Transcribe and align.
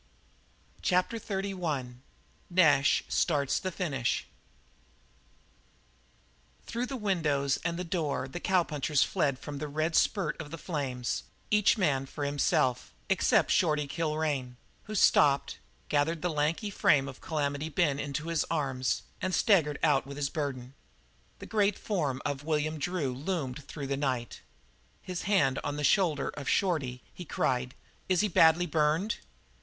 CHAPTER 0.81 1.19
XXXI 1.19 1.97
NASH 2.49 3.03
STARTS 3.07 3.59
THE 3.59 3.71
FINISH 3.71 4.25
Through 6.65 6.87
the 6.87 6.97
windows 6.97 7.59
and 7.63 7.77
the 7.77 7.83
door 7.83 8.27
the 8.27 8.39
cowpunchers 8.39 9.03
fled 9.05 9.37
from 9.37 9.59
the 9.59 9.67
red 9.67 9.95
spurt 9.95 10.41
of 10.41 10.49
the 10.49 10.57
flames, 10.57 11.21
each 11.51 11.77
man 11.77 12.07
for 12.07 12.23
himself, 12.23 12.95
except 13.09 13.51
Shorty 13.51 13.87
Kilrain, 13.87 14.55
who 14.85 14.95
stooped, 14.95 15.59
gathered 15.87 16.23
the 16.23 16.31
lanky 16.33 16.71
frame 16.71 17.07
of 17.07 17.21
Calamity 17.21 17.69
Ben 17.69 17.99
into 17.99 18.29
his 18.29 18.43
arms, 18.49 19.03
and 19.21 19.35
staggered 19.35 19.77
out 19.83 20.07
with 20.07 20.17
his 20.17 20.31
burden. 20.31 20.73
The 21.37 21.45
great 21.45 21.77
form 21.77 22.23
of 22.25 22.43
William 22.43 22.79
Drew 22.79 23.13
loomed 23.13 23.67
through 23.67 23.85
the 23.85 23.97
night. 23.97 24.41
His 25.03 25.21
hand 25.29 25.59
on 25.63 25.75
the 25.75 25.83
shoulder 25.83 26.29
of 26.29 26.49
Shorty, 26.49 27.03
he 27.13 27.23
cried: 27.23 27.75
"Is 28.09 28.21
he 28.21 28.27
badly 28.27 28.65
burned?" 28.65 29.17